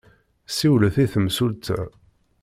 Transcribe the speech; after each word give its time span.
Siwlet 0.57 0.97
i 1.03 1.05
temsulta. 1.13 1.77